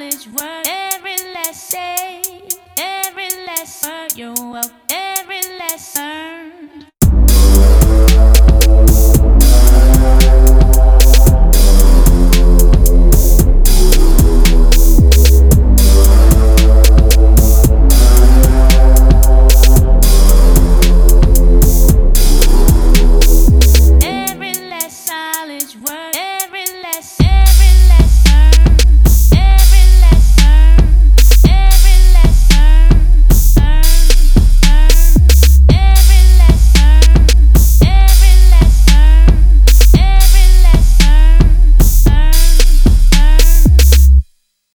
[0.00, 2.22] knowledge work, every lesson,
[2.78, 4.99] every lesson, you're welcome.